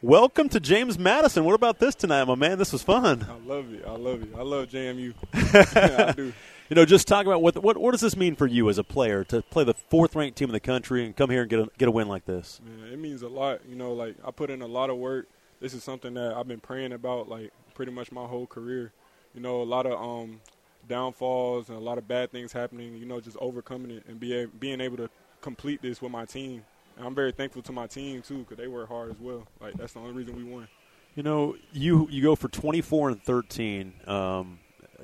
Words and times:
Welcome 0.00 0.48
to 0.50 0.60
James 0.60 0.96
Madison. 0.96 1.44
What 1.44 1.56
about 1.56 1.80
this 1.80 1.96
tonight, 1.96 2.22
my 2.22 2.36
man? 2.36 2.56
This 2.56 2.72
was 2.72 2.84
fun. 2.84 3.26
I 3.28 3.48
love 3.48 3.74
it. 3.74 3.84
I 3.84 3.96
love 3.96 4.22
it. 4.22 4.28
I 4.32 4.42
love 4.42 4.68
JMU. 4.68 5.12
I 5.34 6.12
do. 6.12 6.32
You 6.68 6.76
know, 6.76 6.84
just 6.84 7.08
talk 7.08 7.26
about 7.26 7.42
what, 7.42 7.60
what 7.60 7.76
what 7.76 7.90
does 7.90 8.00
this 8.00 8.16
mean 8.16 8.36
for 8.36 8.46
you 8.46 8.68
as 8.68 8.78
a 8.78 8.84
player 8.84 9.24
to 9.24 9.42
play 9.42 9.64
the 9.64 9.74
fourth 9.74 10.14
ranked 10.14 10.38
team 10.38 10.50
in 10.50 10.52
the 10.52 10.60
country 10.60 11.04
and 11.04 11.16
come 11.16 11.30
here 11.30 11.40
and 11.40 11.50
get 11.50 11.58
a, 11.58 11.68
get 11.78 11.88
a 11.88 11.90
win 11.90 12.06
like 12.06 12.26
this? 12.26 12.60
Man, 12.64 12.92
it 12.92 12.98
means 13.00 13.22
a 13.22 13.28
lot. 13.28 13.62
You 13.68 13.74
know, 13.74 13.92
like 13.92 14.14
I 14.24 14.30
put 14.30 14.50
in 14.50 14.62
a 14.62 14.68
lot 14.68 14.88
of 14.88 14.98
work. 14.98 15.26
This 15.60 15.74
is 15.74 15.82
something 15.82 16.14
that 16.14 16.32
I've 16.32 16.46
been 16.46 16.60
praying 16.60 16.92
about 16.92 17.28
like 17.28 17.50
pretty 17.74 17.90
much 17.90 18.12
my 18.12 18.24
whole 18.24 18.46
career. 18.46 18.92
You 19.34 19.40
know, 19.40 19.62
a 19.62 19.64
lot 19.64 19.84
of 19.84 20.00
um, 20.00 20.40
downfalls 20.86 21.70
and 21.70 21.76
a 21.76 21.80
lot 21.80 21.98
of 21.98 22.06
bad 22.06 22.30
things 22.30 22.52
happening. 22.52 22.96
You 22.96 23.04
know, 23.04 23.20
just 23.20 23.36
overcoming 23.40 23.90
it 23.90 24.04
and 24.06 24.20
be 24.20 24.46
being 24.60 24.80
able 24.80 24.98
to 24.98 25.10
complete 25.40 25.82
this 25.82 26.00
with 26.00 26.12
my 26.12 26.24
team 26.24 26.62
and 26.98 27.06
I'm 27.06 27.14
very 27.14 27.32
thankful 27.32 27.62
to 27.62 27.72
my 27.72 27.86
team 27.86 28.20
too 28.22 28.38
because 28.38 28.58
they 28.58 28.66
work 28.66 28.88
hard 28.88 29.10
as 29.10 29.20
well. 29.20 29.46
Like 29.60 29.74
that's 29.74 29.92
the 29.92 30.00
only 30.00 30.12
reason 30.12 30.36
we 30.36 30.44
won. 30.44 30.68
You 31.14 31.22
know, 31.22 31.56
you 31.72 32.08
you 32.10 32.22
go 32.22 32.34
for 32.34 32.48
24 32.48 33.10
and 33.10 33.22
13, 33.22 33.92
um, 34.06 34.58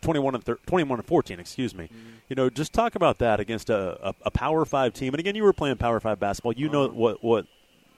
21 0.00 0.36
and 0.36 0.44
thir- 0.44 0.58
21 0.66 1.00
and 1.00 1.06
14. 1.06 1.40
Excuse 1.40 1.74
me. 1.74 1.84
Mm-hmm. 1.84 2.08
You 2.28 2.36
know, 2.36 2.48
just 2.48 2.72
talk 2.72 2.94
about 2.94 3.18
that 3.18 3.40
against 3.40 3.70
a, 3.70 4.08
a, 4.08 4.14
a, 4.22 4.30
Power 4.30 4.64
Five 4.64 4.92
team. 4.92 5.12
And 5.14 5.20
again, 5.20 5.34
you 5.34 5.42
were 5.42 5.52
playing 5.52 5.76
Power 5.76 6.00
Five 6.00 6.20
basketball. 6.20 6.52
You 6.52 6.68
know 6.68 6.84
uh-huh. 6.84 6.94
what 6.94 7.24
what 7.24 7.46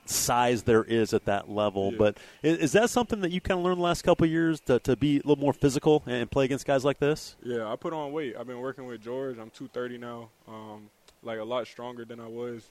size 0.07 0.63
there 0.65 0.85
is 0.85 1.13
at 1.13 1.27
that 1.27 1.51
level. 1.51 1.93
Yeah. 1.93 1.99
But 1.99 2.19
is, 2.43 2.59
is, 2.59 2.73
that 2.73 2.91
something 2.91 3.21
that 3.21 3.31
you 3.31 3.41
kind 3.41 3.59
of 3.61 3.65
learned 3.65 3.79
the 3.79 3.85
last 3.85 4.03
couple 4.03 4.25
of 4.25 4.31
years 4.31 4.61
to, 4.63 4.81
to 4.81 4.97
be 4.97 5.17
a 5.17 5.19
little 5.19 5.37
more 5.37 5.53
physical 5.53 6.03
and 6.07 6.29
play 6.29 6.47
against 6.47 6.67
guys 6.67 6.85
like 6.85 6.99
this? 6.99 7.37
Yeah, 7.45 7.71
I 7.71 7.77
put 7.77 7.93
on 7.93 8.11
weight. 8.13 8.35
I've 8.39 8.49
been 8.49 8.59
working 8.59 8.87
with 8.87 9.01
George. 9.01 9.39
I'm 9.39 9.51
230 9.51 9.99
now. 9.99 10.31
Um, 10.49 10.91
like 11.23 11.39
a 11.39 11.45
lot 11.45 11.67
stronger 11.69 12.05
than 12.05 12.19
I 12.19 12.27
was 12.27 12.69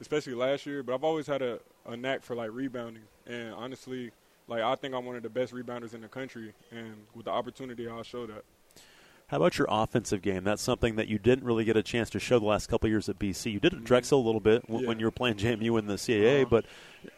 especially 0.00 0.34
last 0.34 0.66
year. 0.66 0.82
But 0.82 0.94
I've 0.94 1.04
always 1.04 1.26
had 1.26 1.42
a, 1.42 1.58
a 1.86 1.96
knack 1.96 2.22
for 2.22 2.34
like 2.34 2.50
rebounding, 2.52 3.04
and 3.26 3.52
honestly, 3.54 4.10
like 4.48 4.62
I 4.62 4.74
think 4.74 4.94
I'm 4.94 5.04
one 5.04 5.16
of 5.16 5.22
the 5.22 5.30
best 5.30 5.52
rebounders 5.52 5.94
in 5.94 6.00
the 6.00 6.08
country. 6.08 6.52
And 6.70 6.94
with 7.14 7.26
the 7.26 7.32
opportunity, 7.32 7.88
I'll 7.88 8.02
show 8.02 8.26
that. 8.26 8.44
How 9.28 9.38
about 9.38 9.56
your 9.58 9.66
offensive 9.70 10.20
game? 10.20 10.44
That's 10.44 10.62
something 10.62 10.96
that 10.96 11.08
you 11.08 11.18
didn't 11.18 11.44
really 11.44 11.64
get 11.64 11.76
a 11.76 11.82
chance 11.82 12.10
to 12.10 12.20
show 12.20 12.38
the 12.38 12.44
last 12.44 12.68
couple 12.68 12.90
years 12.90 13.08
at 13.08 13.18
BC. 13.18 13.52
You 13.52 13.60
did 13.60 13.72
at 13.72 13.78
mm-hmm. 13.78 13.86
Drexel 13.86 14.20
a 14.20 14.24
little 14.24 14.40
bit 14.40 14.64
yeah. 14.68 14.86
when 14.86 14.98
you 14.98 15.06
were 15.06 15.10
playing 15.10 15.36
JMU 15.36 15.78
in 15.78 15.86
the 15.86 15.94
CAA, 15.94 16.42
uh-huh. 16.42 16.48
but 16.50 16.66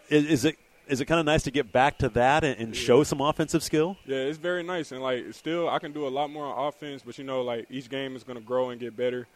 is, 0.09 0.25
is, 0.25 0.45
it 0.45 0.57
is 0.87 1.01
it 1.01 1.07
kind 1.07 1.19
of 1.19 1.27
nice 1.27 1.43
to 1.43 1.51
get 1.51 1.73
back 1.73 1.99
to 1.99 2.09
that 2.11 2.45
and, 2.45 2.59
and 2.61 2.75
yeah. 2.75 2.81
show 2.81 3.03
some 3.03 3.21
offensive 3.21 3.63
skill? 3.63 3.97
Yeah, 4.07 4.19
it's 4.19 4.39
very 4.39 4.63
nice, 4.63 4.93
and 4.93 5.03
like 5.03 5.33
still 5.33 5.69
I 5.69 5.79
can 5.81 5.93
do 5.93 6.07
a 6.07 6.09
lot 6.09 6.31
more 6.31 6.47
on 6.47 6.69
offense, 6.69 7.03
but 7.05 7.19
you 7.19 7.25
know 7.25 7.43
like 7.43 7.67
each 7.71 7.89
game 7.89 8.15
is 8.15 8.23
going 8.23 8.39
to 8.39 8.45
grow 8.45 8.71
and 8.71 8.81
get 8.81 8.97
better. 8.97 9.27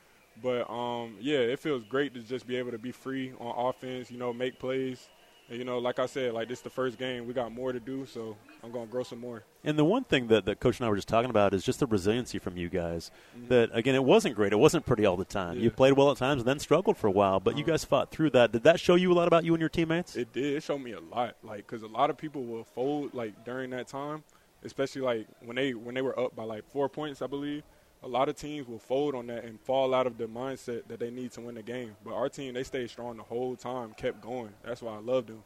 But 0.43 0.71
um, 0.71 1.17
yeah, 1.21 1.39
it 1.39 1.59
feels 1.59 1.85
great 1.85 2.15
to 2.15 2.21
just 2.21 2.47
be 2.47 2.57
able 2.57 2.71
to 2.71 2.79
be 2.79 2.93
free 2.93 3.33
on 3.39 3.69
offense. 3.69 4.11
You 4.11 4.19
know, 4.19 4.33
make 4.33 4.59
plays. 4.59 5.09
And, 5.51 5.59
you 5.59 5.65
know, 5.65 5.79
like 5.79 5.99
I 5.99 6.07
said, 6.07 6.33
like 6.33 6.49
this 6.49 6.61
is 6.61 6.63
the 6.63 6.71
first 6.71 6.97
game. 6.97 7.27
We 7.27 7.35
got 7.35 7.51
more 7.51 7.73
to 7.73 7.81
do, 7.81 8.07
so 8.07 8.37
I'm 8.63 8.71
going 8.71 8.87
to 8.87 8.91
grow 8.91 9.03
some 9.03 9.19
more. 9.19 9.43
And 9.65 9.77
the 9.77 9.85
one 9.85 10.05
thing 10.05 10.29
that, 10.29 10.45
that 10.45 10.61
Coach 10.61 10.79
and 10.79 10.87
I 10.87 10.89
were 10.89 10.95
just 10.95 11.09
talking 11.09 11.29
about 11.29 11.53
is 11.53 11.65
just 11.65 11.81
the 11.81 11.89
resiliency 11.89 12.39
from 12.39 12.57
you 12.57 12.69
guys. 12.69 13.11
Mm-hmm. 13.37 13.49
That 13.49 13.71
again, 13.73 13.97
it 13.97 14.05
wasn't 14.05 14.37
great. 14.37 14.53
It 14.53 14.61
wasn't 14.61 14.87
pretty 14.87 15.05
all 15.05 15.17
the 15.17 15.25
time. 15.25 15.57
Yeah. 15.57 15.65
You 15.65 15.71
played 15.73 15.95
well 15.95 16.13
at 16.13 16.19
times 16.19 16.43
and 16.43 16.49
then 16.49 16.61
struggled 16.61 16.97
for 16.97 17.09
a 17.09 17.11
while, 17.11 17.41
but 17.41 17.51
uh-huh. 17.51 17.59
you 17.59 17.65
guys 17.65 17.85
fought 17.85 18.13
through 18.13 18.31
that. 18.31 18.53
Did 18.53 18.63
that 18.63 18.79
show 18.79 18.95
you 18.95 19.13
a 19.13 19.15
lot 19.15 19.27
about 19.27 19.45
you 19.45 19.53
and 19.53 19.61
your 19.61 19.69
teammates? 19.69 20.15
It 20.15 20.33
did. 20.33 20.55
It 20.55 20.63
showed 20.63 20.79
me 20.79 20.93
a 20.93 21.01
lot. 21.01 21.35
Like, 21.43 21.67
because 21.67 21.83
a 21.83 21.89
lot 21.89 22.11
of 22.11 22.17
people 22.17 22.45
will 22.45 22.65
fold 22.65 23.13
like 23.13 23.45
during 23.45 23.71
that 23.71 23.89
time, 23.89 24.23
especially 24.65 25.03
like 25.03 25.27
when 25.45 25.57
they 25.57 25.75
when 25.75 25.97
they 25.97 26.03
were 26.03 26.19
up 26.19 26.37
by 26.37 26.45
like 26.45 26.65
four 26.71 26.89
points, 26.89 27.23
I 27.23 27.27
believe 27.27 27.65
a 28.03 28.09
lot 28.09 28.29
of 28.29 28.37
teams 28.37 28.67
will 28.67 28.79
fold 28.79 29.15
on 29.15 29.27
that 29.27 29.45
and 29.45 29.61
fall 29.61 29.95
out 29.95 30.07
of 30.07 30.17
the 30.17 30.27
mindset 30.27 30.89
that 30.89 31.01
they 31.01 31.11
need 31.11 31.33
to 31.33 31.41
win 31.41 31.55
the 31.55 31.63
game. 31.63 31.97
But 32.05 32.15
our 32.15 32.29
team, 32.29 32.55
they 32.55 32.65
stayed 32.65 32.91
strong 32.91 33.17
the 33.17 33.23
whole 33.23 33.57
time, 33.57 33.95
kept 33.97 34.21
going. 34.21 34.51
That's 34.65 34.83
why 34.83 34.95
I 34.95 35.01
love 35.01 35.27
them. 35.27 35.43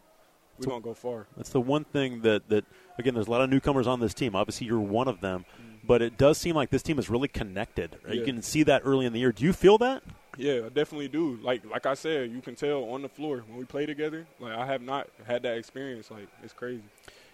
We're 0.59 0.67
going 0.67 0.83
to 0.83 0.89
go 0.89 0.95
far. 0.95 1.27
That's 1.37 1.51
the 1.51 1.61
one 1.61 1.83
thing 1.83 2.21
that, 2.21 2.49
that, 2.49 2.65
again, 2.97 3.15
there's 3.15 3.27
a 3.27 3.31
lot 3.31 3.41
of 3.41 3.51
newcomers 3.51 3.89
on 3.89 3.99
this 3.99 4.15
team. 4.15 4.37
Obviously, 4.37 4.69
you're 4.69 4.79
one 4.79 5.09
of 5.09 5.21
them. 5.21 5.45
Mm-hmm. 5.53 5.87
But 5.87 6.01
it 6.01 6.17
does 6.17 6.39
seem 6.39 6.55
like 6.55 6.71
this 6.71 6.83
team 6.83 6.99
is 7.01 7.11
really 7.11 7.27
connected. 7.27 7.99
Right? 8.05 8.15
Yeah. 8.15 8.21
You 8.21 8.25
can 8.25 8.41
see 8.41 8.63
that 8.63 8.83
early 8.85 9.05
in 9.05 9.13
the 9.13 9.19
year. 9.19 9.33
Do 9.33 9.45
you 9.45 9.53
feel 9.53 9.79
that? 9.79 10.05
Yeah, 10.37 10.63
I 10.67 10.69
definitely 10.69 11.09
do. 11.09 11.39
Like 11.43 11.65
like 11.65 11.87
I 11.87 11.95
said, 11.95 12.33
you 12.33 12.41
can 12.41 12.57
tell 12.57 12.85
on 12.91 13.03
the 13.03 13.09
floor 13.09 13.45
when 13.47 13.57
we 13.57 13.65
play 13.65 13.87
together. 13.87 14.27
Like 14.41 14.53
I 14.53 14.67
have 14.67 14.83
not 14.83 15.09
had 15.27 15.45
that 15.45 15.59
experience. 15.59 16.11
Like 16.11 16.27
it's 16.43 16.53
crazy 16.53 16.83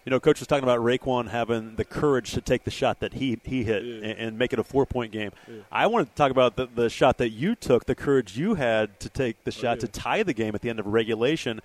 you 0.04 0.10
know, 0.10 0.18
coach 0.18 0.40
was 0.40 0.46
talking 0.46 0.64
about 0.64 0.80
Raekwon 0.80 1.28
having 1.28 1.76
the 1.76 1.84
courage 1.84 2.32
to 2.32 2.40
take 2.40 2.64
the 2.64 2.70
shot 2.70 3.00
that 3.00 3.14
he 3.14 3.38
he 3.44 3.64
hit 3.64 3.84
yeah. 3.84 3.94
and, 3.96 4.18
and, 4.18 4.38
make 4.38 4.52
it 4.52 4.58
a 4.58 4.64
four 4.64 4.86
point 4.86 5.12
game. 5.12 5.30
Yeah. 5.46 5.58
I 5.70 5.86
wanted 5.86 6.08
to 6.08 6.14
talk 6.14 6.30
about 6.30 6.56
the, 6.56 6.66
the 6.66 6.88
shot 6.88 7.18
that 7.18 7.30
you 7.30 7.54
took, 7.54 7.84
the 7.84 7.94
courage 7.94 8.36
you 8.36 8.54
had 8.54 8.98
to 9.00 9.08
take 9.08 9.44
the 9.44 9.50
shot 9.50 9.64
oh, 9.64 9.70
yeah. 9.72 9.80
to 9.80 9.88
tie 9.88 10.22
the 10.22 10.32
game 10.32 10.54
at 10.54 10.62
the 10.62 10.70
end 10.70 10.80
of 10.80 10.86
regulation. 10.86 11.60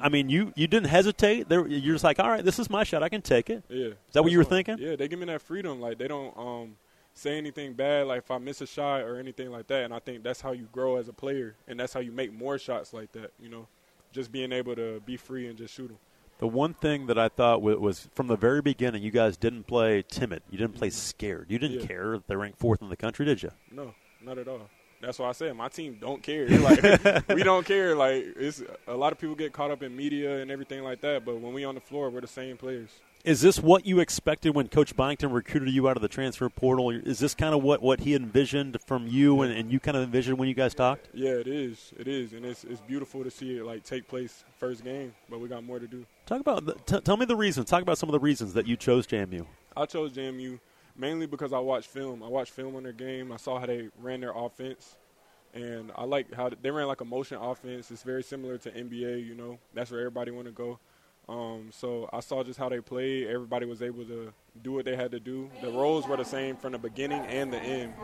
I 0.00 0.08
mean, 0.08 0.30
you, 0.30 0.52
you 0.56 0.66
didn't 0.66 0.88
hesitate. 0.88 1.48
There, 1.50 1.66
you're 1.66 1.94
just 1.94 2.04
like, 2.04 2.18
all 2.18 2.30
right, 2.30 2.42
this 2.42 2.58
is 2.58 2.70
my 2.70 2.84
shot. 2.84 3.02
I 3.02 3.10
can 3.10 3.20
take 3.20 3.50
it. 3.50 3.64
Yeah. 3.68 3.88
Is 3.88 3.94
that 4.12 4.22
what 4.22 4.32
you 4.32 4.38
were 4.38 4.44
thinking? 4.44 4.78
Yeah, 4.78 4.96
they 4.96 5.08
give 5.08 5.18
me 5.18 5.26
that 5.26 5.42
freedom. 5.42 5.78
Like 5.78 5.98
they 5.98 6.08
don't 6.08 6.36
um, 6.38 6.76
say 7.12 7.36
anything 7.36 7.74
bad. 7.74 8.06
Like 8.06 8.20
if 8.20 8.30
I 8.30 8.38
miss 8.38 8.60
a 8.60 8.66
shot 8.66 9.02
or 9.02 9.18
anything 9.18 9.50
like 9.50 9.66
that, 9.68 9.84
and 9.84 9.94
I 9.94 9.98
think 9.98 10.22
that's 10.22 10.40
how 10.40 10.52
you 10.52 10.68
grow 10.72 10.96
as 10.96 11.08
a 11.08 11.12
player, 11.12 11.56
and 11.68 11.78
that's 11.78 11.92
how 11.92 12.00
you 12.00 12.12
make 12.12 12.32
more 12.32 12.58
shots 12.58 12.92
like 12.92 13.12
that. 13.12 13.32
You 13.38 13.48
know, 13.50 13.66
just 14.12 14.32
being 14.32 14.52
able 14.52 14.74
to 14.74 15.00
be 15.04 15.16
free 15.16 15.48
and 15.48 15.58
just 15.58 15.74
shoot 15.74 15.88
them. 15.88 15.98
The 16.44 16.48
one 16.48 16.74
thing 16.74 17.06
that 17.06 17.18
I 17.18 17.30
thought 17.30 17.62
was 17.62 18.10
from 18.14 18.26
the 18.26 18.36
very 18.36 18.60
beginning, 18.60 19.02
you 19.02 19.10
guys 19.10 19.38
didn't 19.38 19.66
play 19.66 20.04
timid. 20.06 20.42
You 20.50 20.58
didn't 20.58 20.74
play 20.74 20.90
scared. 20.90 21.46
You 21.48 21.58
didn't 21.58 21.80
yeah. 21.80 21.86
care 21.86 22.20
they 22.28 22.36
ranked 22.36 22.58
fourth 22.58 22.82
in 22.82 22.90
the 22.90 22.96
country, 22.96 23.24
did 23.24 23.42
you? 23.42 23.50
No, 23.70 23.94
not 24.22 24.36
at 24.36 24.46
all. 24.46 24.68
That's 25.04 25.18
why 25.18 25.28
I 25.28 25.32
said 25.32 25.54
my 25.56 25.68
team 25.68 25.98
don't 26.00 26.22
care. 26.22 26.48
Like 26.48 27.28
we 27.28 27.42
don't 27.42 27.66
care. 27.66 27.94
Like 27.94 28.24
it's 28.36 28.62
a 28.86 28.94
lot 28.94 29.12
of 29.12 29.18
people 29.18 29.34
get 29.34 29.52
caught 29.52 29.70
up 29.70 29.82
in 29.82 29.94
media 29.94 30.40
and 30.40 30.50
everything 30.50 30.82
like 30.82 31.00
that, 31.02 31.24
but 31.24 31.40
when 31.40 31.52
we 31.52 31.64
on 31.64 31.74
the 31.74 31.80
floor, 31.80 32.10
we're 32.10 32.20
the 32.20 32.26
same 32.26 32.56
players. 32.56 32.90
Is 33.24 33.40
this 33.40 33.58
what 33.58 33.86
you 33.86 34.00
expected 34.00 34.54
when 34.54 34.68
Coach 34.68 34.94
Byington 34.94 35.32
recruited 35.32 35.72
you 35.72 35.88
out 35.88 35.96
of 35.96 36.02
the 36.02 36.08
transfer 36.08 36.50
portal? 36.50 36.90
Is 36.90 37.20
this 37.20 37.34
kind 37.34 37.54
of 37.54 37.62
what, 37.62 37.80
what 37.80 38.00
he 38.00 38.14
envisioned 38.14 38.76
from 38.84 39.06
you 39.06 39.40
and, 39.40 39.50
and 39.50 39.72
you 39.72 39.80
kind 39.80 39.96
of 39.96 40.02
envisioned 40.02 40.36
when 40.36 40.46
you 40.46 40.54
guys 40.54 40.74
talked? 40.74 41.08
Yeah, 41.14 41.30
it 41.30 41.46
is. 41.46 41.94
It 41.98 42.06
is, 42.06 42.34
and 42.34 42.44
it's 42.44 42.64
it's 42.64 42.82
beautiful 42.82 43.24
to 43.24 43.30
see 43.30 43.56
it 43.56 43.64
like 43.64 43.82
take 43.82 44.06
place 44.08 44.44
first 44.58 44.84
game. 44.84 45.14
But 45.30 45.40
we 45.40 45.48
got 45.48 45.64
more 45.64 45.78
to 45.78 45.86
do. 45.86 46.04
Talk 46.26 46.40
about 46.40 46.66
the, 46.66 46.74
t- 46.86 47.00
tell 47.00 47.16
me 47.16 47.24
the 47.24 47.36
reasons. 47.36 47.70
Talk 47.70 47.80
about 47.80 47.96
some 47.96 48.10
of 48.10 48.12
the 48.12 48.20
reasons 48.20 48.52
that 48.54 48.66
you 48.66 48.76
chose 48.76 49.06
JMU. 49.06 49.46
I 49.74 49.86
chose 49.86 50.12
JMU 50.12 50.58
mainly 50.96 51.26
because 51.26 51.52
I 51.52 51.58
watched 51.58 51.88
film. 51.88 52.22
I 52.22 52.28
watched 52.28 52.52
film 52.52 52.76
on 52.76 52.82
their 52.82 52.92
game. 52.92 53.32
I 53.32 53.36
saw 53.36 53.58
how 53.58 53.66
they 53.66 53.88
ran 54.00 54.20
their 54.20 54.32
offense, 54.34 54.96
and 55.52 55.92
I 55.96 56.04
like 56.04 56.32
how 56.32 56.50
they 56.50 56.70
ran 56.70 56.86
like 56.86 57.00
a 57.00 57.04
motion 57.04 57.38
offense. 57.38 57.90
It's 57.90 58.02
very 58.02 58.22
similar 58.22 58.58
to 58.58 58.70
NBA. 58.70 59.26
You 59.26 59.34
know, 59.34 59.58
that's 59.72 59.90
where 59.90 60.00
everybody 60.00 60.30
want 60.30 60.46
to 60.46 60.52
go. 60.52 60.78
Um, 61.28 61.70
so 61.72 62.08
I 62.12 62.20
saw 62.20 62.42
just 62.42 62.58
how 62.58 62.68
they 62.68 62.80
played. 62.80 63.28
Everybody 63.28 63.66
was 63.66 63.82
able 63.82 64.04
to 64.04 64.32
do 64.62 64.72
what 64.72 64.84
they 64.84 64.94
had 64.94 65.10
to 65.12 65.20
do. 65.20 65.50
The 65.62 65.70
roles 65.70 66.06
were 66.06 66.16
the 66.16 66.24
same 66.24 66.56
from 66.56 66.72
the 66.72 66.78
beginning 66.78 67.22
and 67.22 67.52
the 67.52 67.58
end. 67.58 67.94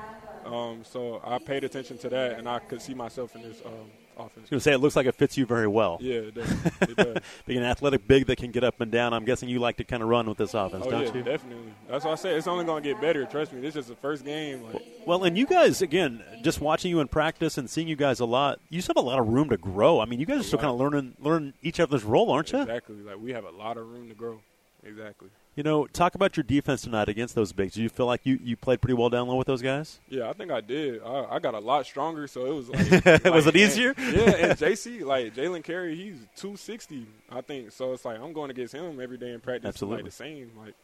Um, 0.47 0.84
so 0.84 1.21
I 1.22 1.39
paid 1.39 1.65
attention 1.65 1.99
to 1.99 2.09
that, 2.09 2.39
and 2.39 2.49
I 2.49 2.61
could 2.61 2.81
see 2.81 2.95
myself 2.95 3.37
in 3.37 3.43
this 3.43 3.61
um, 3.65 3.91
offense. 4.26 4.36
I 4.36 4.41
was 4.41 4.50
going 4.50 4.58
to 4.58 4.64
say, 4.64 4.72
it 4.72 4.78
looks 4.78 4.97
like 4.97 5.06
it 5.06 5.14
fits 5.14 5.36
you 5.36 5.47
very 5.47 5.66
well. 5.66 5.98
Yeah, 6.00 6.14
it 6.14 6.34
does. 6.34 6.50
It 6.82 6.97
does. 6.97 7.16
Being 7.47 7.58
an 7.60 7.64
athletic 7.64 8.06
big 8.06 8.26
that 8.26 8.36
can 8.36 8.50
get 8.50 8.64
up 8.64 8.81
and 8.81 8.91
down, 8.91 9.12
I'm 9.12 9.25
guessing 9.25 9.48
you 9.48 9.58
like 9.58 9.76
to 9.78 9.84
kind 9.84 10.03
of 10.03 10.08
run 10.08 10.28
with 10.28 10.38
this 10.38 10.54
oh, 10.54 10.66
offense, 10.66 10.84
oh, 10.86 10.91
don't 10.91 11.03
yeah, 11.03 11.14
you? 11.14 11.22
definitely. 11.22 11.72
That's 11.88 12.04
what 12.04 12.12
I 12.12 12.14
say 12.16 12.36
it's 12.36 12.47
only 12.47 12.64
going 12.64 12.82
to 12.82 12.88
get 12.88 13.00
better. 13.00 13.25
Trust 13.25 13.53
me, 13.53 13.60
this 13.60 13.76
is 13.76 13.86
the 13.86 13.97
first 13.97 14.25
game. 14.25 14.62
Like. 14.62 14.82
Well, 15.06 15.25
and 15.25 15.36
you 15.36 15.47
guys, 15.47 15.82
again, 15.82 16.22
just 16.42 16.60
watching 16.60 16.91
you 16.91 17.00
in 17.00 17.09
practice 17.09 17.59
and 17.59 17.69
seeing 17.69 17.88
you 17.88 17.97
guys 17.97 18.20
a 18.20 18.26
lot, 18.26 18.60
you 18.69 18.80
still 18.80 18.94
have 18.97 19.04
a 19.04 19.06
lot 19.06 19.19
of 19.19 19.28
room 19.28 19.48
to 19.50 19.56
grow. 19.56 20.00
I 20.00 20.04
mean, 20.04 20.20
you 20.20 20.26
guys 20.26 20.41
are 20.41 20.44
still 20.44 20.59
kind 20.59 20.70
of 20.70 20.78
learning, 20.78 21.14
learn 21.20 21.54
each 21.62 21.80
other's 21.80 22.04
role, 22.04 22.30
aren't 22.30 22.53
you? 22.53 22.60
Exactly. 22.60 22.97
Like 22.97 23.19
we 23.20 23.32
have 23.32 23.44
a 23.44 23.50
lot 23.50 23.76
of 23.76 23.88
room 23.88 24.09
to 24.09 24.14
grow. 24.14 24.41
Exactly. 24.84 25.28
You 25.56 25.65
know, 25.65 25.87
talk 25.87 26.15
about 26.15 26.37
your 26.37 26.44
defense 26.44 26.83
tonight 26.83 27.09
against 27.09 27.34
those 27.34 27.53
bigs. 27.53 27.75
Do 27.75 27.83
you 27.83 27.88
feel 27.88 28.06
like 28.06 28.25
you, 28.25 28.38
you 28.43 28.56
played 28.56 28.81
pretty 28.81 28.94
well 28.94 29.11
down 29.11 29.27
low 29.27 29.34
with 29.34 29.49
those 29.49 29.61
guys? 29.61 29.99
Yeah, 30.09 30.31
I 30.31 30.33
think 30.33 30.53
I 30.53 30.61
did. 30.61 31.03
I, 31.03 31.27
I 31.33 31.38
got 31.41 31.55
a 31.55 31.59
lot 31.59 31.84
stronger, 31.87 32.28
so 32.28 32.47
it 32.47 32.55
was 32.55 32.69
like, 32.69 33.05
like 33.25 33.34
was 33.34 33.47
it 33.47 33.56
easier? 33.56 33.93
And, 33.97 34.16
yeah, 34.16 34.31
and 34.37 34.53
JC, 34.59 35.03
like 35.05 35.34
Jalen 35.34 35.65
Carey, 35.65 35.97
he's 35.97 36.16
two 36.37 36.56
sixty, 36.56 37.06
I 37.31 37.41
think. 37.41 37.72
So 37.72 37.93
it's 37.93 38.05
like 38.05 38.21
I'm 38.21 38.33
going 38.33 38.50
against 38.50 38.75
him 38.75 39.00
every 39.00 39.19
day 39.19 39.33
in 39.33 39.41
practice, 39.41 39.69
Absolutely. 39.69 40.03
like 40.03 40.05
the 40.06 40.16
same. 40.16 40.53
Like, 40.57 40.74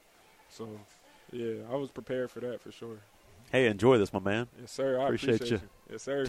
so 0.50 0.68
yeah, 1.32 1.54
I 1.70 1.76
was 1.76 1.90
prepared 1.90 2.30
for 2.30 2.40
that 2.40 2.60
for 2.60 2.72
sure. 2.72 2.98
Hey, 3.52 3.66
enjoy 3.68 3.98
this, 3.98 4.12
my 4.12 4.18
man. 4.18 4.48
Yes, 4.60 4.72
sir. 4.72 5.00
I 5.00 5.04
appreciate, 5.04 5.36
appreciate 5.36 5.60
you. 5.62 5.68
you. 5.88 5.92
Yes, 5.92 6.02
sir. 6.02 6.24